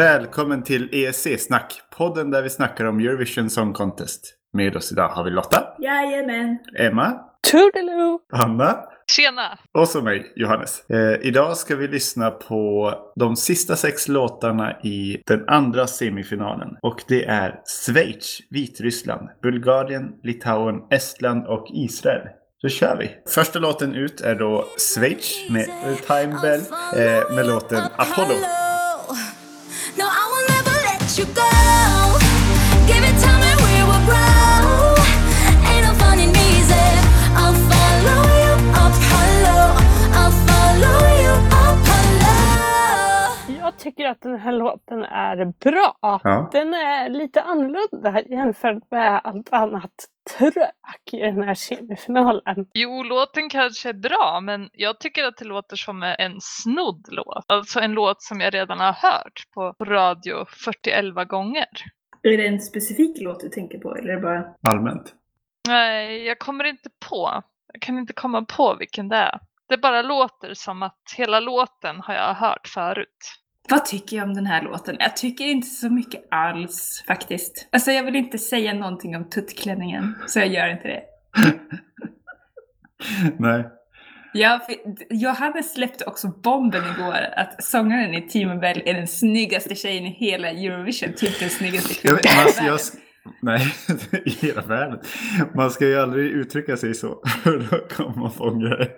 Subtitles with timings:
[0.00, 4.34] Välkommen till ESC-snack, podden där vi snackar om Eurovision Song Contest.
[4.52, 6.58] Med oss idag har vi Lotta, Jajamän.
[6.78, 7.20] Emma,
[7.50, 8.18] Toodaloo!
[8.32, 9.58] Anna Tjena!
[9.78, 10.90] och så mig, Johannes.
[10.90, 16.68] Eh, idag ska vi lyssna på de sista sex låtarna i den andra semifinalen.
[16.82, 22.28] Och det är Schweiz, Vitryssland, Bulgarien, Litauen, Estland och Israel.
[22.62, 23.10] Då kör vi!
[23.34, 25.66] Första låten ut är då Schweiz med
[26.06, 26.60] Time Bell
[26.96, 28.59] eh, med låten Apollo.
[31.20, 31.50] You go.
[32.88, 34.94] Give it time and we will grow.
[35.70, 36.88] Ain't no fun in easy.
[37.40, 39.58] I'll follow you up hello.
[40.20, 42.36] I'll follow you up hello.
[43.62, 45.96] Jag tycker att den här låten är bra.
[46.02, 46.48] Ja.
[46.52, 49.94] Den är lite annorlunda jämfört med allt annat
[50.38, 52.66] trök i den här semifinalen.
[52.74, 57.44] Jo, låten kanske är bra, men jag tycker att det låter som en snodd låt.
[57.48, 61.68] Alltså en låt som jag redan har hört på radio 41 gånger.
[62.22, 64.44] Är det en specifik låt du tänker på eller är det bara...
[64.70, 65.14] Allmänt.
[65.68, 67.42] Nej, jag kommer inte på.
[67.72, 69.40] Jag kan inte komma på vilken det är.
[69.68, 73.18] Det bara låter som att hela låten har jag hört förut.
[73.68, 74.96] Vad tycker jag om den här låten?
[74.98, 77.68] Jag tycker inte så mycket alls faktiskt.
[77.72, 81.02] Alltså jag vill inte säga någonting om tuttklänningen, så jag gör inte det.
[83.38, 83.64] Nej.
[84.32, 84.74] Ja, för
[85.14, 90.10] Johannes släppte också bomben igår att sångaren i Team Bell är den snyggaste tjejen i
[90.10, 92.80] hela Eurovision, typ den snyggaste Jag, kvinnan i alltså, jag,
[93.42, 93.74] nej,
[94.24, 95.00] i hela världen.
[95.54, 97.22] Man ska ju aldrig uttrycka sig så.
[97.42, 98.88] För då kommer man få det.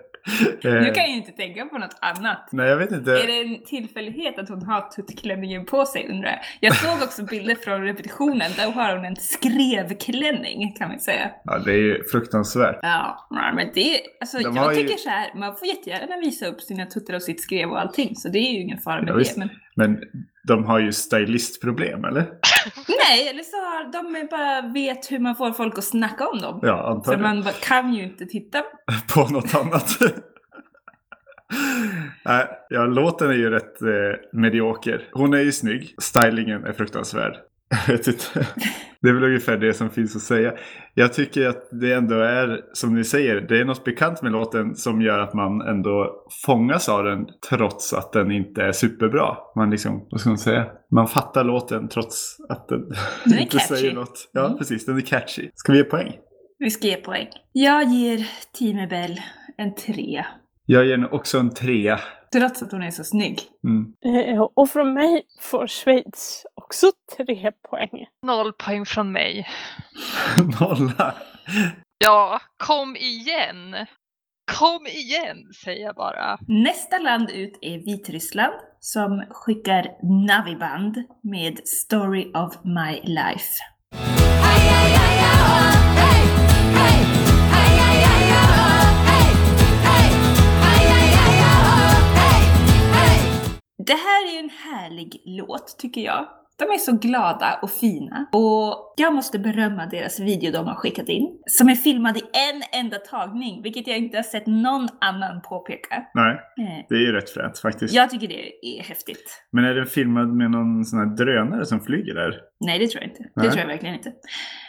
[0.63, 2.49] Nu Eh, kan jag inte tänka på något annat.
[2.51, 3.11] Nej, jag vet inte.
[3.11, 6.39] Är det en tillfällighet att hon har tuttklänningen på sig undrar jag.
[6.59, 11.31] Jag såg också bilder från repetitionen, där har hon en skrevklänning kan man säga.
[11.43, 12.79] Ja, det är ju fruktansvärt.
[12.81, 16.45] Ja, men det, alltså De jag har ju- tycker så här, man får jättegärna visa
[16.47, 19.09] upp sina tuttar och sitt skrev och allting, så det är ju ingen fara med
[19.13, 19.37] Ja, det.
[19.37, 19.97] Men, Men
[20.47, 22.21] de har ju stylistproblem, eller?
[22.87, 26.59] nej, eller så har de bara vet hur man får folk att snacka om dem.
[26.61, 27.21] Ja, För antagligen.
[27.21, 28.63] man bara kan ju inte titta.
[29.13, 29.97] På något annat.
[32.25, 33.89] Nej, ja, låten är ju rätt eh,
[34.39, 35.07] medioker.
[35.11, 35.95] Hon är ju snygg.
[36.01, 37.37] Stylingen är fruktansvärd.
[37.87, 38.47] Jag vet inte.
[39.01, 40.53] Det är väl ungefär det som finns att säga.
[40.93, 44.75] Jag tycker att det ändå är, som ni säger, det är något bekant med låten
[44.75, 49.37] som gör att man ändå fångas av den trots att den inte är superbra.
[49.55, 50.65] Man liksom, vad ska man säga?
[50.91, 52.81] Man fattar låten trots att den,
[53.25, 53.75] Den inte catchy.
[53.75, 54.29] säger något.
[54.33, 54.57] Ja, Mm.
[54.57, 54.85] precis.
[54.85, 55.49] Den är catchy.
[55.55, 56.11] Ska vi ge poäng?
[56.59, 57.27] Vi ska ge poäng.
[57.51, 58.27] Jag ger
[58.59, 59.21] Team Bell
[59.57, 60.23] en tre.
[60.65, 61.99] Jag ger den också en trea.
[62.33, 63.39] Trots att hon är så snygg.
[63.63, 63.85] Mm.
[64.35, 68.05] Eh, Och från mig får Schweiz också tre poäng.
[68.25, 69.47] Noll poäng från mig.
[70.59, 71.15] Nolla.
[71.97, 73.75] Ja, kom igen!
[74.59, 76.37] Kom igen, säger jag bara.
[76.47, 79.87] Nästa land ut är Vitryssland som skickar
[80.27, 83.49] Naviband med Story of My Life.
[83.91, 84.93] Oh, oh,
[85.49, 85.73] oh.
[93.87, 96.42] Det här är en härlig låt tycker jag.
[96.59, 98.29] De är så glada och fina.
[98.31, 101.39] Och jag måste berömma deras video de har skickat in.
[101.45, 102.21] Som är filmad i
[102.51, 106.03] en enda tagning, vilket jag inte har sett någon annan påpeka.
[106.13, 107.93] Nej, Eh, det är ju rätt fränt faktiskt.
[107.93, 109.45] Jag tycker det är häftigt.
[109.51, 112.39] Men är den filmad med någon sån här drönare som flyger där?
[112.65, 113.23] Nej, det tror jag inte.
[113.23, 113.49] Det Nej.
[113.49, 114.11] tror jag verkligen inte.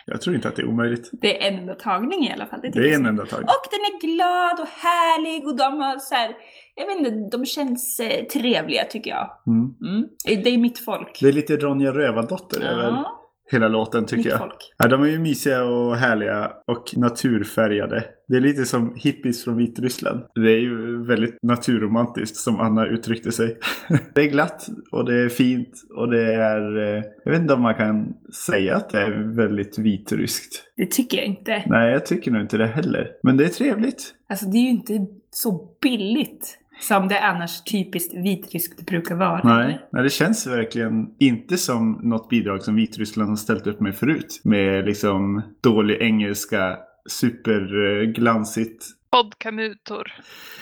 [0.06, 1.10] Jag tror inte att det är omöjligt.
[1.12, 2.60] Det är en enda tagning i alla fall.
[2.60, 3.40] tycker Det är en enda tag.
[3.40, 6.30] Och den är glad och härlig och de har så här,
[6.74, 9.30] jag vet inte, de känns eh, trevliga tycker jag.
[9.46, 9.74] Mm.
[9.94, 10.08] Mm.
[10.44, 11.18] Det är mitt folk.
[11.20, 13.20] Det är lite Ronja Rövardotter över Ja,
[13.50, 14.38] hela låten tycker mitt jag.
[14.38, 14.72] folk.
[14.78, 18.04] Ja, de är ju mysiga och härliga och naturfärgade.
[18.28, 20.20] Det är lite som hippies från Vitryssland.
[20.34, 23.58] Det är ju väldigt naturromantiskt som Anna uttryckte sig.
[24.14, 26.78] det är glatt och det är fint och det är...
[26.96, 28.14] eh, Jag vet inte om man kan
[28.46, 30.64] säga att det är väldigt vitryskt.
[30.76, 31.62] Det tycker jag inte.
[31.66, 33.10] Nej, jag tycker nog inte det heller.
[33.22, 34.14] Men det är trevligt.
[34.28, 39.40] Alltså det är ju inte så billigt som det annars typiskt vitryskt brukar vara.
[39.44, 43.96] Nej, nej, det känns verkligen inte som något bidrag som Vitryssland har ställt upp med
[43.96, 44.40] förut.
[44.44, 46.78] Med liksom dålig engelska,
[47.08, 48.84] superglansigt.
[49.12, 50.12] Vodkamutor.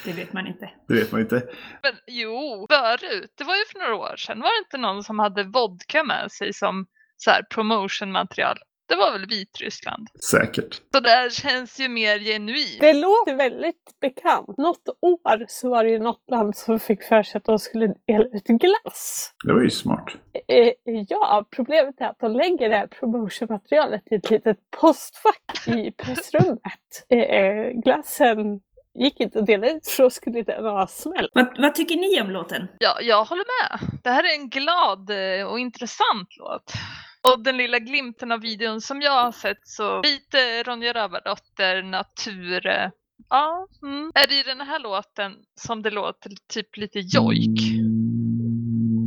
[0.05, 0.69] Det vet man inte.
[0.87, 1.35] Det vet man inte.
[1.83, 5.19] Men jo, förut, det var ju för några år sedan, var det inte någon som
[5.19, 6.85] hade vodka med sig som
[7.17, 8.57] så här promotionmaterial?
[8.85, 10.07] Det var väl Vitryssland?
[10.31, 10.81] Säkert.
[10.93, 12.79] Så det här känns ju mer genuint.
[12.79, 14.57] Det låter väldigt bekant.
[14.57, 17.87] Något år så var det ju något land som fick för sig att de skulle
[18.07, 19.33] dela ut glass.
[19.43, 20.15] Det var ju smart.
[20.47, 20.71] Eh,
[21.09, 27.05] ja, problemet är att de lägger det här promotionmaterialet i ett litet postfack i pressrummet.
[27.09, 28.61] Eh, eh, glassen
[28.99, 31.31] gick inte att dela ut för då skulle den ha smält.
[31.33, 32.67] Vad, vad tycker ni om låten?
[32.79, 33.99] Ja, jag håller med.
[34.03, 36.73] Det här är en glad eh, och intressant låt.
[37.23, 42.67] Och den lilla glimten av videon som jag har sett så lite Ronja Rövardotter, natur.
[42.67, 42.89] eh,
[43.29, 44.11] Ja, mm.
[44.15, 45.31] är det i den här låten
[45.61, 47.59] som det låter typ lite jojk?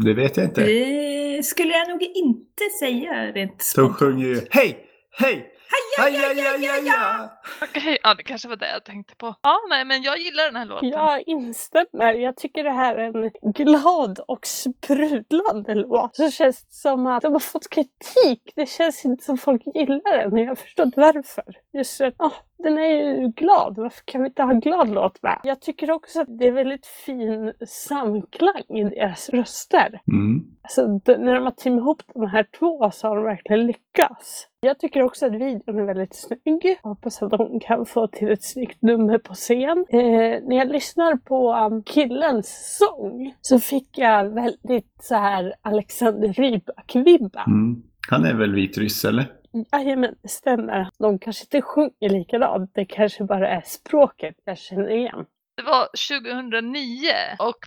[0.04, 0.64] Det vet jag inte.
[0.64, 3.96] Det skulle jag nog inte säga rent De spontant.
[3.98, 4.86] sjunger ju Hej!
[5.18, 5.52] Hej!
[5.72, 7.31] Haja, ja, ja, ja, ja!
[7.62, 9.34] Okej, ja det kanske var det jag tänkte på.
[9.43, 10.88] Ja, nej men jag gillar den här låten.
[10.88, 12.14] Jag instämmer.
[12.14, 16.16] Jag tycker det här är en glad och sprudlande låt.
[16.16, 18.52] Så känns det som att de har fått kritik.
[18.56, 20.31] Det känns inte som folk gillar den.
[20.31, 21.44] Men jag förstår inte varför.
[21.72, 23.76] Just att, åh, den är ju glad.
[23.76, 25.40] Varför kan vi inte ha en glad låt med?
[25.42, 30.00] Jag tycker också att det är väldigt fin samklang i deras röster.
[30.12, 30.44] Mm.
[30.62, 34.49] Alltså, när de har teamat ihop de här två så har de verkligen lyckats.
[34.60, 36.79] Jag tycker också att videon är väldigt snygg.
[36.83, 39.87] Jag hoppas att de kan få till ett snyggt nummer på scen.
[39.88, 40.00] Eh,
[40.43, 47.47] när jag lyssnar på um, killens sång så fick jag väldigt så här Alexander Rybak-vibbar.
[47.47, 47.83] Mm.
[48.11, 49.33] Han är väl vitryss eller?
[49.73, 50.88] Jajamän, det stämmer.
[50.99, 52.71] De kanske inte sjunger likadant.
[52.75, 55.25] Det kanske bara är språket jag känner igen.
[55.56, 55.88] Det var
[56.21, 57.61] 2009 och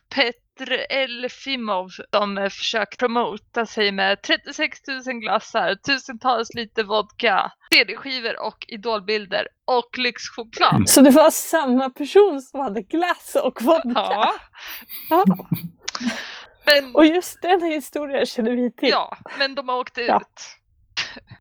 [0.59, 8.41] Petr Elfimov som eh, försökte promota sig med 36 000 glassar, tusentals liter vodka, CD-skivor
[8.45, 10.89] och idolbilder och lyxchoklad.
[10.89, 13.91] Så det var samma person som hade glass och vodka?
[13.95, 14.33] Ja,
[15.09, 15.25] Ja.
[16.65, 18.89] men, Och just den historien känner vi till.
[18.89, 20.09] ja, men de har åkt ut.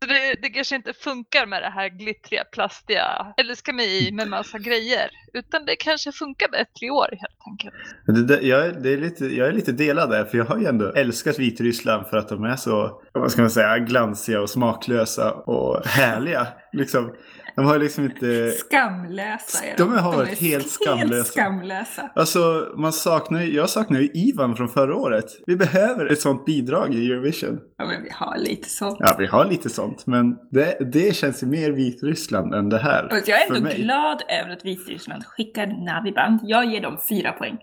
[0.09, 4.29] Det, det kanske inte funkar med det här glittriga, plastiga, eller ska med i med
[4.29, 5.11] massa grejer.
[5.33, 7.75] Utan det kanske funkar bättre i år helt enkelt.
[8.07, 10.59] Det, Det jag, är, det är lite, jag är lite delad där, för jag har
[10.59, 14.51] ju ändå älskat Vitryssland för att de är så, vad ska man säga, glansiga och
[14.51, 16.47] smaklösa och härliga.
[16.73, 17.13] Liksom,
[17.59, 18.51] de har liksom inte...
[18.51, 21.15] Skamlösa är De har varit är helt skamlösa.
[21.15, 22.11] Helt skamlösa.
[22.15, 25.25] Alltså, man saknar ju, jag saknar ju Ivan från förra året.
[25.47, 27.59] Vi behöver ett sånt bidrag i Eurovision.
[27.79, 28.97] Ja, men vi har lite sånt.
[29.01, 33.05] Ja, vi har lite sånt, men det, det känns ju mer Vitryssland än det här.
[33.05, 36.41] Och jag är ändå glad över att Vitryssland skickar Naviband.
[36.43, 37.59] Jag ger dem fyra poäng.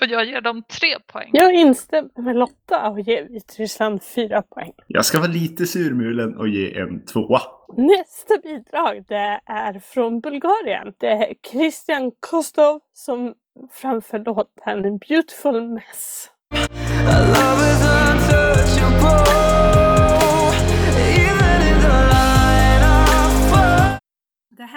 [0.00, 1.30] Och jag ger dem tre poäng.
[1.32, 4.72] Jag instämmer med Lotta och ger Vitryssland fyra poäng.
[4.86, 7.40] Jag ska vara lite surmulen och ge en tvåa.
[7.76, 10.94] Nästa bidrag det är från Bulgarien.
[10.98, 13.34] Det är Christian Kostov som
[13.70, 16.30] framför låten Beautiful Mess.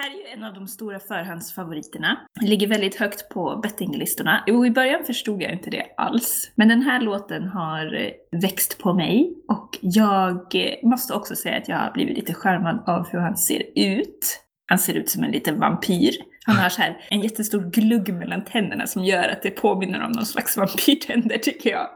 [0.04, 2.18] Här är ju en av de stora förhandsfavoriterna.
[2.40, 4.44] Ligger väldigt högt på bettinglistorna.
[4.46, 6.52] Jo, i början förstod jag inte det alls.
[6.54, 9.34] Men den här låten har eh, växt på mig.
[9.48, 13.36] Och jag eh, måste också säga att jag har blivit lite charmad av hur han
[13.36, 14.43] ser ut.
[14.66, 16.10] Han ser ut som en liten vampyr.
[16.46, 20.12] Han har så här en jättestor glugg mellan tänderna som gör att det påminner om
[20.12, 21.86] någon slags vampyrtänder tycker jag.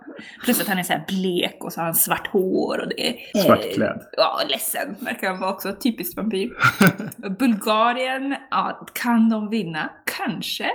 [0.45, 3.09] Plus att han är så här blek och så har han svart hår och det
[3.09, 3.15] är...
[3.35, 4.03] eh, Svartklädd.
[4.17, 5.73] Ja, ledsen verkar han vara också.
[5.83, 6.51] Typiskt vampyr.
[7.39, 9.91] Bulgarien, ja, kan de vinna?
[10.19, 10.71] Kanske.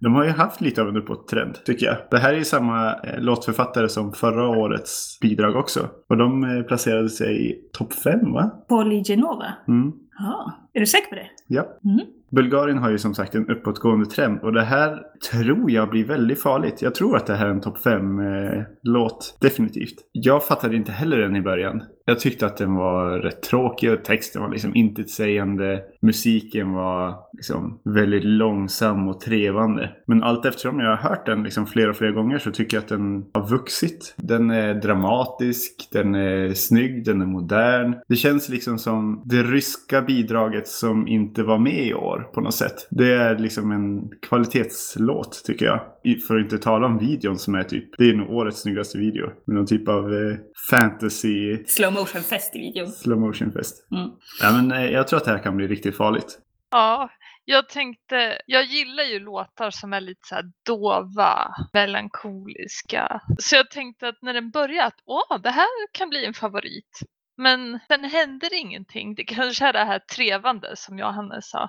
[0.00, 1.96] De har ju haft lite av en uppåt-trend, tycker jag.
[2.10, 5.88] Det här är ju samma eh, låtförfattare som förra årets bidrag också.
[6.08, 8.50] Och de eh, placerade sig i topp fem, va?
[8.68, 9.52] Polly Genova.
[9.68, 9.92] Mm.
[10.18, 11.26] Ja, är du säker på det?
[11.46, 11.78] Ja.
[11.84, 12.06] Mm.
[12.30, 16.42] Bulgarien har ju som sagt en uppåtgående trend och det här tror jag blir väldigt
[16.42, 16.82] farligt.
[16.82, 19.94] Jag tror att det här är en topp 5-låt, definitivt.
[20.12, 21.82] Jag fattade inte heller den i början.
[22.08, 25.82] Jag tyckte att den var rätt tråkig och texten var liksom intetsägande.
[26.02, 29.90] Musiken var liksom väldigt långsam och trevande.
[30.06, 32.82] Men allt eftersom jag har hört den liksom flera och flera gånger så tycker jag
[32.82, 34.14] att den har vuxit.
[34.16, 37.94] Den är dramatisk, den är snygg, den är modern.
[38.08, 42.54] Det känns liksom som det ryska bidraget som inte var med i år på något
[42.54, 42.88] sätt.
[42.90, 45.80] Det är liksom en kvalitetslåt tycker jag.
[46.28, 49.26] För att inte tala om videon som är typ, det är nog årets snyggaste video.
[49.44, 50.36] Med någon typ av eh,
[50.70, 52.88] fantasy Slow motion fest i videon.
[52.92, 53.86] slow motion fest.
[53.90, 54.10] Mm.
[54.42, 56.38] Ja, men, eh, jag tror att det här kan bli riktigt farligt.
[56.70, 57.10] Ja,
[57.44, 60.36] jag tänkte, jag gillar ju låtar som är lite så
[60.66, 63.20] dova, melankoliska.
[63.38, 67.00] Så jag tänkte att när den började att åh, det här kan bli en favorit.
[67.36, 69.14] Men sen händer ingenting.
[69.14, 71.68] Det kanske är det här trevande som Johannes sa.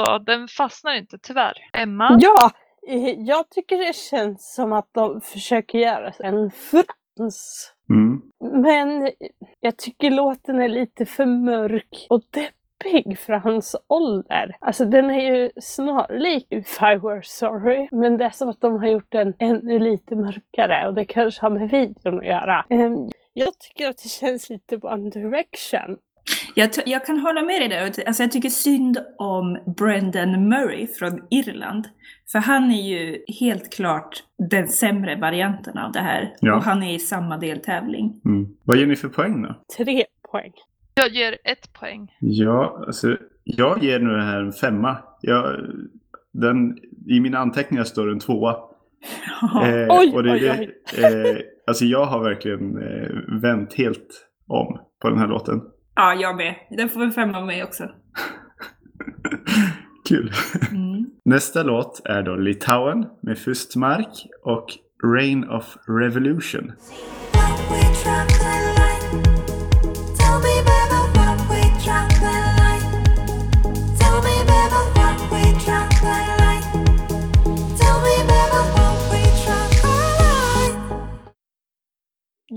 [0.00, 1.54] Så den fastnar inte tyvärr.
[1.72, 2.18] Emma?
[2.20, 2.50] Ja,
[2.88, 6.50] eh, jag tycker det känns som att de försöker göra en
[7.90, 8.22] Mm.
[8.62, 9.10] Men
[9.60, 14.56] jag tycker låten är lite för mörk och deppig för hans ålder.
[14.60, 18.72] Alltså den är ju snarlik If I Were Sorry, men det är som att de
[18.78, 22.64] har gjort den ännu lite mörkare och det kanske har med videon att göra.
[22.70, 25.96] Ehm, Jag tycker att det känns lite One Direction.
[26.54, 28.06] Jag, jag kan hålla med dig där.
[28.06, 31.88] Alltså jag tycker synd om Brendan Murray från Irland.
[32.32, 36.36] För han är ju helt klart den sämre varianten av det här.
[36.40, 36.56] Ja.
[36.56, 38.20] Och han är i samma deltävling.
[38.24, 38.48] Mm.
[38.64, 39.54] Vad ger ni för poäng då?
[39.76, 40.52] Tre poäng.
[40.94, 42.16] Jag ger ett poäng.
[42.20, 44.96] Ja, alltså, jag ger nu det här en femma.
[45.20, 45.56] Jag,
[46.32, 48.56] den, I mina anteckningar står det en tvåa.
[49.42, 54.26] Eh, Oj, och det, är oj, det, eh, alltså jag har verkligen eh, vänt helt
[54.46, 55.60] om på den här låten.
[55.94, 56.54] Ja, jag med.
[56.70, 57.84] Den får en femma av mig också.
[60.08, 60.32] Kul.
[60.70, 61.06] Mm.
[61.24, 64.66] Nästa låt är då Litauen med Fustmark och
[65.16, 66.72] Reign of Revolution.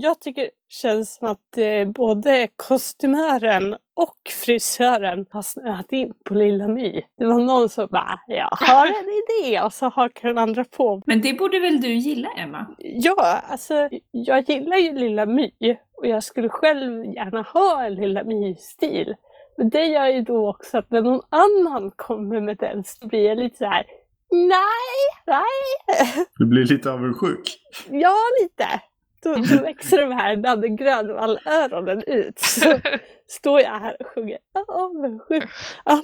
[0.08, 6.34] Jag tycker det känns som att eh, både kostymören och frisören har snöat in på
[6.34, 7.02] Lilla My.
[7.18, 11.02] Det var någon som bara, jag har en idé och så hakar den andra på.
[11.06, 12.66] Men det borde väl du gilla, Emma?
[12.78, 15.52] Ja, alltså jag gillar ju Lilla My
[15.96, 19.14] och jag skulle själv gärna ha en Lilla My-stil.
[19.56, 23.24] Men det gör ju då också att när någon annan kommer med den så blir
[23.24, 23.86] jag lite så här.
[24.30, 26.26] Nej, nej.
[26.38, 27.58] Du blir lite avundsjuk.
[27.90, 28.80] Ja, lite.
[29.22, 32.38] Då, då växer de här Nanne Grönvall-öronen ut.
[32.38, 32.80] Så
[33.28, 35.44] står jag här och sjunger avundsjuk.
[35.84, 36.02] Ja.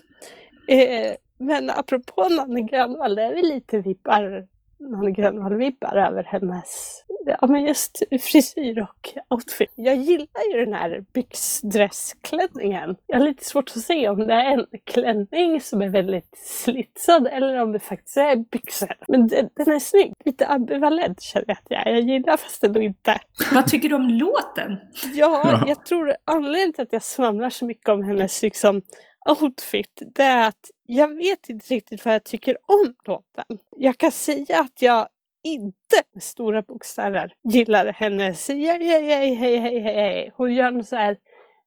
[0.68, 4.46] Eh, men apropå Nanne Grönvall, det är väl lite vippar,
[4.90, 9.72] Nanne Grönvall-vippar över hennes, ja men just frisyr och outfit.
[9.74, 12.96] Jag gillar ju den här byxdressklänningen.
[13.06, 17.26] Jag har lite svårt att se om det är en klänning som är väldigt slitsad
[17.26, 18.94] eller om det faktiskt är byxor.
[19.08, 20.12] Men den, den är snygg.
[20.24, 21.90] Lite ambivalent känner jag att jag är.
[21.90, 23.18] Jag gillar fast ändå inte.
[23.54, 24.76] Vad tycker du om låten?
[25.14, 25.64] Ja, Ja.
[25.66, 28.82] jag tror anledningen till att jag svamlar så mycket om hennes liksom,
[29.24, 33.58] outfit, det är att jag vet inte riktigt vad jag tycker om låten.
[33.76, 35.08] Jag kan säga att jag
[35.44, 40.32] inte med stora bokstäver gillar hennes hej, hej, hej, hej, hej, hej.
[40.36, 41.16] Hon gör en sån här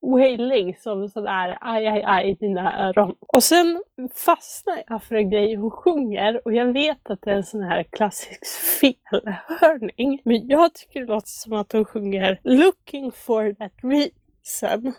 [0.01, 3.15] wailing som sådär aj, aj, aj i dina öron.
[3.19, 3.83] Och sen
[4.15, 7.63] fastnar jag för en grej hon sjunger och jag vet att det är en sån
[7.63, 8.45] här klassisk
[8.79, 10.21] felhörning.
[10.23, 14.93] Men jag tycker det låter som att hon sjunger Looking for that reason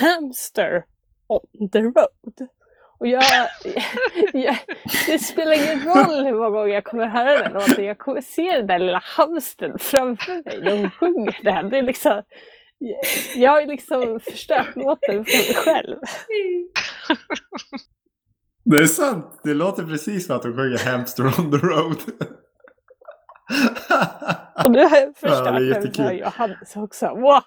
[0.00, 0.84] Hamster
[1.28, 2.48] on the road.
[2.98, 3.22] Och jag,
[4.32, 4.56] jag,
[5.06, 7.84] det spelar ingen roll hur många gånger jag kommer höra den låten.
[7.84, 11.70] Jag kommer se den där lilla hamstern framför mig när hon sjunger den.
[11.70, 12.22] Det är liksom,
[13.36, 15.96] jag har liksom förstört låten för mig själv.
[18.64, 19.40] Det är sant.
[19.44, 21.96] Det låter precis som att de sjunger Hamster on the road.
[24.64, 27.06] Och nu har jag Ja, förstört är den för Johannes också.
[27.08, 27.42] Wow.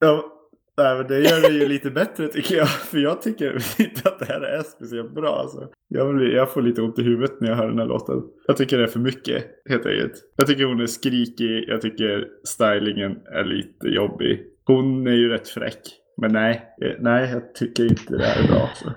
[0.00, 0.33] Ja,
[0.76, 2.68] nej, men det gör det ju lite bättre tycker jag.
[2.68, 5.36] För jag tycker inte att det här är speciellt bra.
[5.36, 5.68] Alltså.
[5.88, 8.22] Jag, blir, jag får lite ont i huvudet när jag hör den här låten.
[8.46, 10.12] Jag tycker det är för mycket, helt enkelt.
[10.36, 11.64] Jag tycker hon är skrikig.
[11.68, 14.42] Jag tycker stylingen är lite jobbig.
[14.64, 15.80] Hon är ju rätt fräck.
[16.20, 18.60] Men nej, eh, nej jag tycker inte det här är bra.
[18.60, 18.92] Alltså.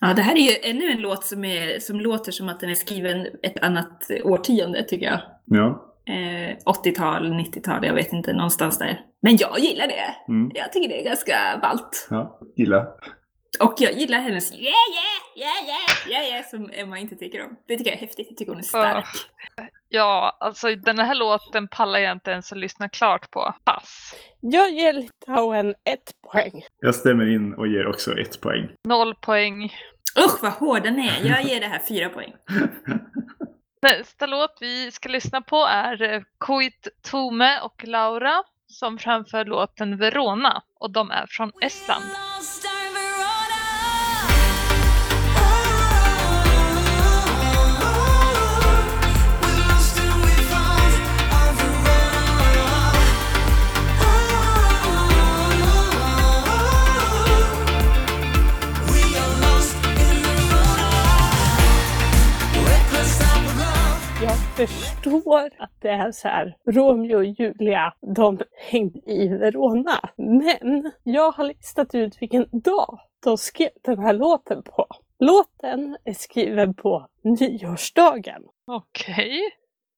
[0.00, 2.70] Ja, det här är ju ännu en låt som, är, som låter som att den
[2.70, 5.20] är skriven ett annat årtionde, tycker jag.
[5.44, 5.89] Ja.
[6.10, 9.00] Eh, 80-tal, 90-tal, jag vet inte, någonstans där.
[9.22, 10.32] Men jag gillar det.
[10.32, 10.50] Mm.
[10.54, 12.08] Jag tycker det är ganska ballt.
[12.10, 12.86] Ja, gilla.
[13.60, 17.56] Och jag gillar hennes yeah, yeah, yeah, yeah, yeah, yeah, som Emma inte tycker om.
[17.68, 18.26] Det tycker jag är häftigt.
[18.28, 19.06] Jag tycker hon är stark.
[19.88, 23.54] Ja, alltså den här låten pallar jag inte ens att lyssna klart på.
[23.64, 24.14] Pass.
[24.40, 26.62] Jag ger Litauen ett poäng.
[26.80, 28.68] Jag stämmer in och ger också ett poäng.
[28.84, 29.64] Noll poäng.
[30.26, 31.28] Usch vad hård den är.
[31.28, 32.32] Jag ger det här fyra poäng.
[33.82, 39.96] Nästa låt vi ska lyssna på är eh, Koit Tome och Laura som framför låten
[39.96, 42.04] Verona och de är från Estland.
[65.30, 68.38] Förstår att det är så här, Romeo och Julia, de
[68.70, 70.10] hängde i Verona.
[70.16, 74.86] Men jag har listat ut vilken dag de skrev den här låten på.
[75.18, 78.42] Låten är skriven på nyårsdagen.
[78.66, 79.40] Okej.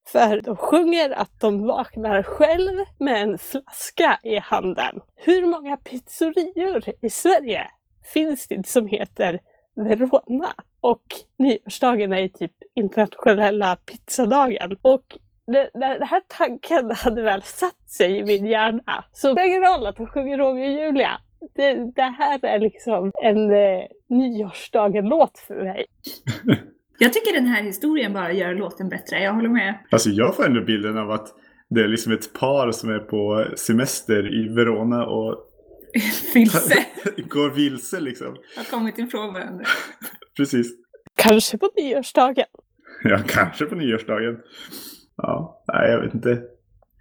[0.06, 5.00] För de sjunger att de vaknar själv med en flaska i handen.
[5.14, 7.66] Hur många pizzerior i Sverige
[8.12, 9.40] finns det som heter
[9.74, 10.54] Verona?
[10.82, 11.02] Och
[11.38, 14.76] nyårsdagen är ju typ internationella pizzadagen.
[14.82, 19.32] Och det, när den här tanken hade väl satt sig i min hjärna så det
[19.32, 21.10] spelar ingen roll att de sjunger Romeo och Julia.
[21.54, 25.86] det, det här är liksom en eh, nyårsdagen-låt för mig.
[26.98, 29.22] Jag tycker den här historien bara gör låten bättre.
[29.22, 29.78] Jag håller med.
[29.90, 31.28] Alltså jag får ändå bilden av att
[31.68, 35.36] det är liksom ett par som är på semester i Verona och
[36.34, 36.86] Vilse.
[37.28, 38.36] går vilse liksom.
[38.56, 39.64] Har kommit ifrån varandra.
[40.36, 40.66] Precis.
[41.16, 42.46] Kanske på nyårsdagen.
[43.04, 44.38] Ja, kanske på nyårsdagen.
[45.16, 46.42] Ja, nej jag vet inte.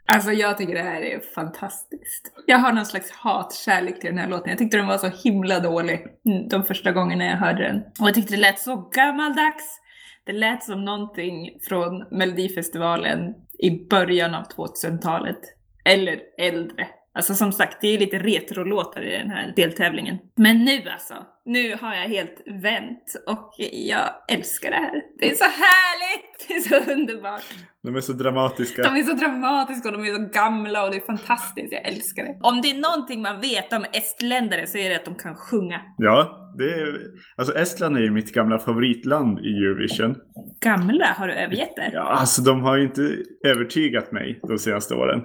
[0.06, 2.34] Alltså jag tycker det här är fantastiskt.
[2.46, 4.50] Jag har någon slags hatkärlek till den här låten.
[4.50, 7.78] Jag tyckte den var så himla dålig mm, de första gångerna jag hörde den.
[7.78, 9.80] Och jag tyckte det lät så gammaldags.
[10.24, 15.40] Det lät som någonting från Melodifestivalen i början av 2000-talet.
[15.86, 16.88] Eller äldre.
[17.14, 20.18] Alltså som sagt, det är lite retrolåtar i den här deltävlingen.
[20.38, 21.14] Men nu alltså,
[21.46, 25.02] nu har jag helt vänt och jag älskar det här.
[25.20, 26.22] Det är så härligt!
[26.48, 27.44] Det är så underbart.
[27.84, 28.84] De är så dramatiska.
[28.84, 31.74] De är så dramatiska och de är så gamla och det är fantastiskt.
[31.74, 32.40] Jag älskar det.
[32.42, 35.82] Om det är någonting man vet om estländare så är det att de kan sjunga.
[35.98, 37.00] Ja, det är...
[37.38, 40.16] Alltså Estland är ju mitt gamla favoritland i Eurovision.
[40.62, 41.06] Gamla?
[41.06, 41.90] Har du övergett det?
[41.94, 45.22] Ja, alltså de har ju inte övertygat mig de senaste åren.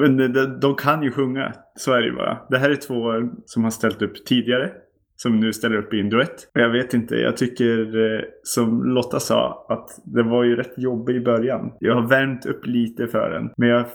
[0.00, 2.38] Men de, de, de kan ju sjunga, så är det ju bara.
[2.50, 3.12] Det här är två
[3.46, 4.70] som har ställt upp tidigare.
[5.16, 6.50] Som nu ställer upp i en duett.
[6.54, 10.74] Och jag vet inte, jag tycker eh, som Lotta sa att det var ju rätt
[10.76, 11.72] jobbig i början.
[11.78, 13.50] Jag har värmt upp lite för den.
[13.56, 13.86] Men jag,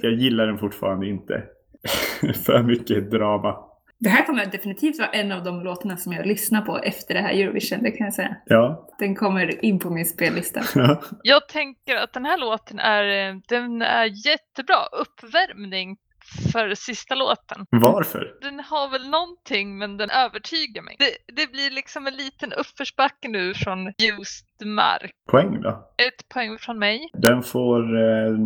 [0.00, 1.42] jag gillar den fortfarande inte.
[2.46, 3.56] för mycket drama.
[4.00, 7.20] Det här kommer definitivt vara en av de låtarna som jag lyssnar på efter det
[7.20, 8.36] här Eurovision, det kan jag säga.
[8.46, 8.88] Ja.
[8.98, 10.62] Den kommer in på min spellista.
[11.22, 13.04] Jag tänker att den här låten är,
[13.48, 15.96] den är jättebra uppvärmning
[16.52, 17.66] för sista låten.
[17.70, 18.38] Varför?
[18.40, 20.96] Den har väl någonting men den övertygar mig.
[20.98, 25.10] Det, det blir liksom en liten uppförsbacke nu från ljust mark.
[25.30, 25.70] Poäng då?
[25.96, 27.10] Ett poäng från mig.
[27.12, 28.36] Den får eh,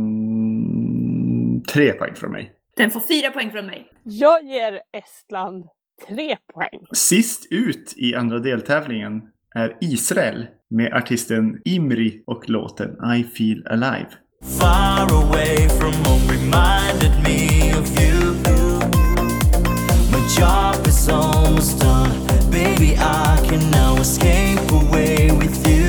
[1.73, 2.53] tre poäng från mig.
[2.77, 3.89] Den får fyra poäng från mig.
[4.03, 5.65] Jag ger Estland
[6.09, 6.87] tre poäng.
[6.93, 9.23] Sist ut i andra deltävlingen
[9.55, 14.09] är Israel med artisten Imri och låten I feel alive.
[14.59, 18.35] Far away from home reminded me of you.
[20.13, 22.11] My job is almost done.
[22.51, 25.89] Baby, I can now escape away with you.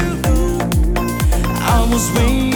[1.59, 2.52] I was waiting.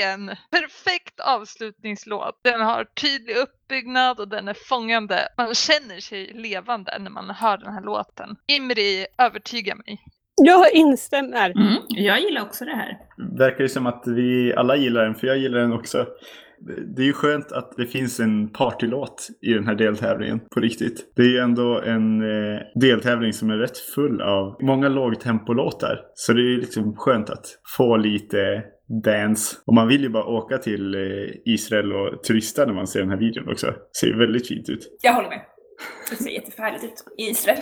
[0.00, 0.36] Äntligen!
[0.50, 2.40] Perfekt avslutningslåt.
[2.44, 5.28] Den har tydlig uppbyggnad och den är fångande.
[5.36, 8.36] Man känner sig levande när man hör den här låten.
[8.46, 10.00] Imri övertygar mig.
[10.42, 11.50] Jag instämmer.
[11.50, 12.98] Mm, jag gillar också det här.
[13.38, 16.06] Verkar ju som att vi alla gillar den, för jag gillar den också.
[16.96, 21.12] Det är ju skönt att det finns en partylåt i den här deltävlingen på riktigt.
[21.16, 26.00] Det är ju ändå en eh, deltävling som är rätt full av många lågtempolåtar.
[26.14, 29.56] Så det är ju liksom skönt att få lite dance.
[29.64, 31.00] Och man vill ju bara åka till eh,
[31.44, 33.74] Israel och turista när man ser den här videon också.
[34.00, 34.98] Ser ju väldigt fint ut.
[35.02, 35.40] Jag håller med.
[36.10, 37.58] Det ser jättefärdigt ut i Israel.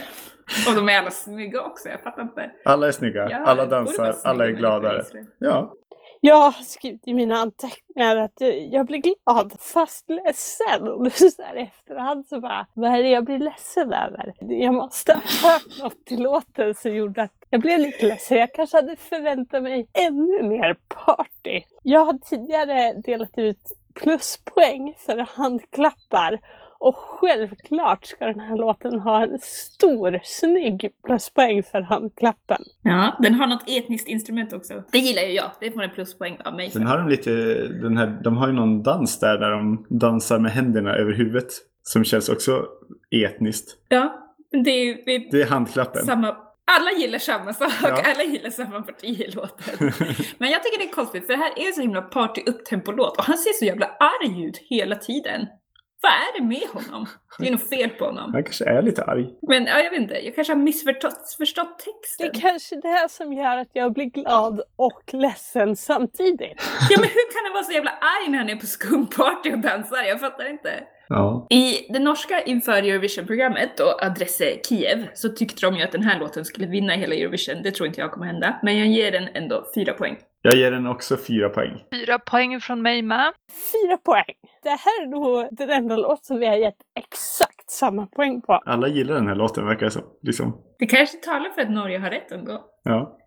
[0.68, 2.50] Och de är alla snygga också, jag fattar inte.
[2.64, 4.50] Alla är snygga, Ja, alla det dansar, alla är.
[4.50, 5.26] Israel.
[5.38, 5.74] Ja,
[6.20, 10.88] jag har skrivit i mina anteckningar att jag blir glad fast ledsen.
[10.88, 14.34] Och så här i efterhand så bara, vad är det jag blir ledsen över?
[14.38, 18.38] Jag måste ha hört något till låten som gjorde att jag blev lite ledsen.
[18.38, 21.62] Jag kanske hade förväntat mig ännu mer party.
[21.82, 26.40] Jag har tidigare delat ut pluspoäng för handklappar.
[26.80, 32.62] Och självklart ska den här låten ha en stor, snygg pluspoäng för handklappen.
[32.82, 34.82] Ja, den har något etniskt instrument också.
[34.92, 35.50] Det gillar ju jag.
[35.60, 36.70] Det får en pluspoäng av mig.
[36.70, 37.30] Sen har de lite,
[37.68, 41.48] den här, de har ju någon dans där, där de dansar med händerna över huvudet.
[41.82, 42.64] Som känns också
[43.10, 43.76] etniskt.
[43.88, 44.94] Ja, men det är ju
[45.30, 46.06] det är handklappen.
[46.06, 46.36] samma...
[46.70, 47.88] Alla gillar samma sak, Ja.
[48.14, 49.74] alla gillar samma parti i låten.
[50.38, 53.18] Men jag tycker det är konstigt, för det här är en så himla party upptempo-låt
[53.18, 55.46] och han ser så jävla arg ut hela tiden.
[56.02, 57.06] Vad är det med honom?
[57.38, 58.32] Det är nog fel på honom.
[58.34, 59.26] Han kanske är lite arg.
[59.42, 62.26] Men ja, jag vet inte, jag kanske har missförstått förstått Det texten.
[62.26, 66.62] är kanske det som gör att jag blir glad och ledsen samtidigt.
[66.90, 69.58] Ja men hur kan han vara så jävla arg när han är på skumparty och
[69.58, 70.02] dansar?
[70.02, 70.70] Jag fattar inte.
[71.08, 71.46] Ja.
[71.50, 76.20] I det norska inför Eurovision-programmet och Adresse Kiev så tyckte de ju att den här
[76.20, 77.62] låten skulle vinna hela Eurovision.
[77.62, 78.60] Det tror inte jag kommer hända.
[78.62, 80.16] Men jag ger den ändå fyra poäng.
[80.42, 81.84] Jag ger den också fyra poäng.
[81.92, 83.32] Fyra poäng från mig med.
[83.72, 84.34] Fyra poäng.
[84.62, 88.52] Det här är nog den enda låt som vi har gett exakt samma poäng på.
[88.52, 90.02] Alla gillar den här låten verkar det som.
[90.22, 90.56] Liksom.
[90.78, 92.64] Det kanske talar för att Norge har rätt ändå.
[92.84, 93.18] Ja.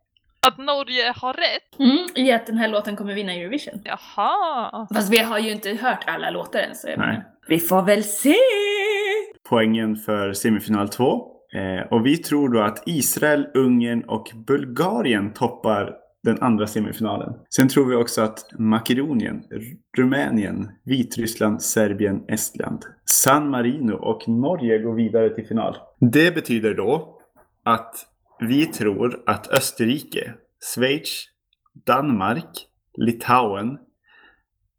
[0.48, 1.80] Att Norge har rätt.
[1.80, 3.82] Mm, I att den här låten kommer vinna Eurovision.
[3.84, 4.88] Jaha.
[4.94, 7.24] Fast vi har ju inte hört alla låtar än så jag Nej.
[7.52, 8.36] Vi får väl se!
[9.50, 11.04] Poängen för semifinal 2.
[11.54, 17.34] Eh, och vi tror då att Israel, Ungern och Bulgarien toppar den andra semifinalen.
[17.50, 19.44] Sen tror vi också att Makedonien,
[19.98, 25.76] Rumänien, Vitryssland, Serbien, Estland, San Marino och Norge går vidare till final.
[26.00, 27.22] Det betyder då
[27.64, 27.96] att
[28.40, 30.34] vi tror att Österrike,
[30.76, 31.26] Schweiz,
[31.86, 33.78] Danmark, Litauen,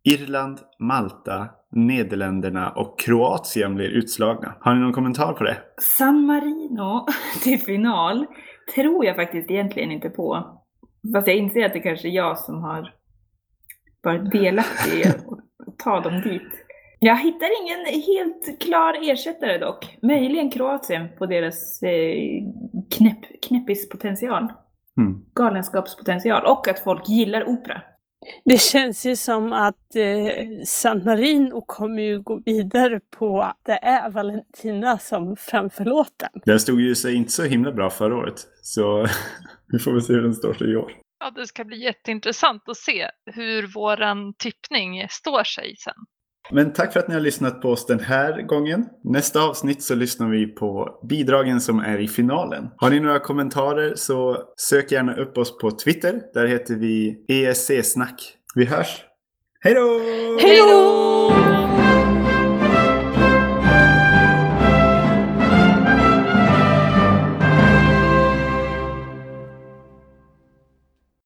[0.05, 4.55] Irland, Malta, Nederländerna och Kroatien blir utslagna.
[4.61, 5.57] Har ni någon kommentar på det?
[5.81, 7.07] San Marino
[7.43, 8.27] till final
[8.75, 10.59] tror jag faktiskt egentligen inte på.
[11.15, 12.95] Fast jag inser att det kanske är jag som har
[14.03, 15.27] varit delaktig i att
[15.79, 16.67] ta dem dit.
[16.99, 19.99] Jag hittar ingen helt klar ersättare dock.
[20.03, 22.43] Möjligen Kroatien på deras eh,
[22.91, 24.53] knäpp, knäppispotential.
[24.99, 25.25] Mm.
[25.35, 26.47] Galenskapspotential.
[26.47, 27.83] Och att folk gillar opera.
[28.45, 33.79] Det känns ju som att eh, San Marino kommer ju gå vidare på att det
[33.83, 36.29] är Valentina som framför låten.
[36.45, 38.47] Den stod ju sig inte så himla bra förra året.
[38.63, 39.07] Så
[39.73, 40.93] vi får väl se hur den står sig i år.
[41.21, 45.95] Ja, det ska bli jätteintressant att se hur våran tippning står sig sen.
[46.51, 48.87] Men tack för att ni har lyssnat på oss den här gången.
[49.05, 52.71] Nästa avsnitt så lyssnar vi på bidragen som är i finalen.
[52.77, 56.21] Har ni några kommentarer så sök gärna upp oss på Twitter.
[56.35, 58.35] Där heter vi ESC-snack.
[58.55, 59.05] Vi hörs!
[59.61, 60.01] Hej då!
[60.41, 61.72] Hej då!